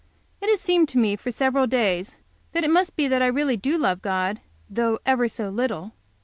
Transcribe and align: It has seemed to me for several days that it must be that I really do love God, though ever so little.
It 0.41 0.49
has 0.49 0.59
seemed 0.59 0.89
to 0.89 0.97
me 0.97 1.15
for 1.15 1.29
several 1.29 1.67
days 1.67 2.17
that 2.53 2.63
it 2.63 2.71
must 2.71 2.95
be 2.95 3.07
that 3.07 3.21
I 3.21 3.27
really 3.27 3.55
do 3.55 3.77
love 3.77 4.01
God, 4.01 4.41
though 4.67 4.97
ever 5.05 5.27
so 5.27 5.49
little. 5.51 5.93